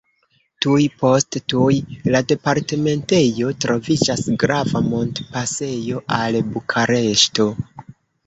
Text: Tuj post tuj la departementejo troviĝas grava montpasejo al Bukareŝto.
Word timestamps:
Tuj 0.65 0.85
post 1.01 1.35
tuj 1.53 1.75
la 2.15 2.21
departementejo 2.31 3.51
troviĝas 3.65 4.25
grava 4.45 4.81
montpasejo 4.87 6.01
al 6.21 6.39
Bukareŝto. 6.57 7.47